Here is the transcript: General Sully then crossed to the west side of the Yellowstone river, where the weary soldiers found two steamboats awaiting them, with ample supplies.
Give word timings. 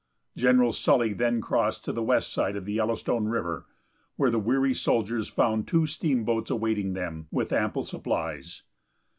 General 0.35 0.73
Sully 0.73 1.13
then 1.13 1.41
crossed 1.41 1.85
to 1.85 1.91
the 1.93 2.01
west 2.01 2.33
side 2.33 2.55
of 2.55 2.65
the 2.65 2.73
Yellowstone 2.73 3.27
river, 3.27 3.67
where 4.15 4.31
the 4.31 4.39
weary 4.39 4.73
soldiers 4.73 5.27
found 5.27 5.67
two 5.67 5.85
steamboats 5.85 6.49
awaiting 6.49 6.93
them, 6.93 7.27
with 7.29 7.53
ample 7.53 7.83
supplies. 7.83 8.63